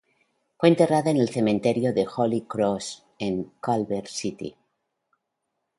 Fue 0.57 0.67
enterrada 0.69 1.11
en 1.11 1.17
el 1.17 1.29
Cementerio 1.29 1.93
de 1.93 2.07
Holy 2.15 2.41
Cross, 2.47 3.05
en 3.19 3.43
Culver 3.59 4.07
City. 4.07 4.55